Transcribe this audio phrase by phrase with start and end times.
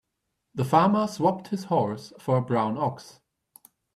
[0.55, 3.19] The farmer swapped his horse for a brown ox.